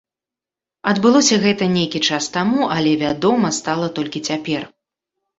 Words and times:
Адбылося 0.91 1.35
гэта 1.43 1.67
нейкі 1.73 1.99
час 2.07 2.29
таму, 2.37 2.61
але 2.77 2.93
вядома 3.03 3.51
стала 3.59 3.91
толькі 3.99 4.23
цяпер. 4.31 4.65